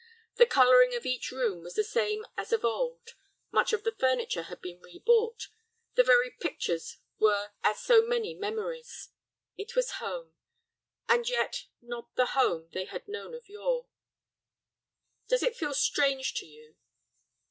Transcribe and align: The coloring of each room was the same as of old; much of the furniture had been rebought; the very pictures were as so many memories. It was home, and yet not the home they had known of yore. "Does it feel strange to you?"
The 0.37 0.47
coloring 0.47 0.95
of 0.95 1.05
each 1.05 1.29
room 1.29 1.61
was 1.61 1.75
the 1.75 1.83
same 1.83 2.25
as 2.35 2.51
of 2.51 2.65
old; 2.65 3.11
much 3.51 3.71
of 3.71 3.83
the 3.83 3.91
furniture 3.91 4.41
had 4.41 4.59
been 4.59 4.81
rebought; 4.81 5.49
the 5.93 6.01
very 6.01 6.31
pictures 6.31 6.97
were 7.19 7.51
as 7.63 7.79
so 7.83 8.01
many 8.01 8.33
memories. 8.33 9.09
It 9.57 9.75
was 9.75 9.91
home, 10.01 10.33
and 11.07 11.29
yet 11.29 11.65
not 11.83 12.15
the 12.15 12.25
home 12.33 12.69
they 12.73 12.85
had 12.85 13.07
known 13.07 13.35
of 13.35 13.47
yore. 13.47 13.89
"Does 15.27 15.43
it 15.43 15.55
feel 15.55 15.75
strange 15.75 16.33
to 16.33 16.47
you?" 16.47 16.77